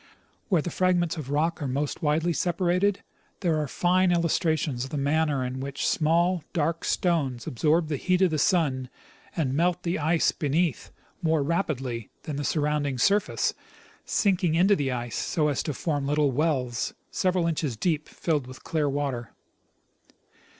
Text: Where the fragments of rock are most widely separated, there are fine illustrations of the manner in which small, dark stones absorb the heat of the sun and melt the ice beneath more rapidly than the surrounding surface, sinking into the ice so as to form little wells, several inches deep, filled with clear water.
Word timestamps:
Where 0.49 0.63
the 0.63 0.71
fragments 0.71 1.15
of 1.15 1.29
rock 1.29 1.61
are 1.61 1.67
most 1.67 2.01
widely 2.01 2.33
separated, 2.33 3.03
there 3.41 3.59
are 3.61 3.67
fine 3.67 4.11
illustrations 4.11 4.83
of 4.83 4.89
the 4.89 4.97
manner 4.97 5.45
in 5.45 5.59
which 5.59 5.85
small, 5.87 6.43
dark 6.53 6.83
stones 6.83 7.45
absorb 7.45 7.87
the 7.87 7.97
heat 7.97 8.23
of 8.23 8.31
the 8.31 8.39
sun 8.39 8.89
and 9.37 9.53
melt 9.53 9.83
the 9.83 9.99
ice 9.99 10.31
beneath 10.31 10.89
more 11.21 11.43
rapidly 11.43 12.09
than 12.23 12.35
the 12.37 12.43
surrounding 12.43 12.97
surface, 12.97 13.53
sinking 14.03 14.55
into 14.55 14.75
the 14.75 14.91
ice 14.91 15.17
so 15.17 15.49
as 15.49 15.61
to 15.61 15.71
form 15.75 16.07
little 16.07 16.31
wells, 16.31 16.95
several 17.11 17.45
inches 17.45 17.77
deep, 17.77 18.09
filled 18.09 18.47
with 18.47 18.63
clear 18.63 18.89
water. 18.89 19.35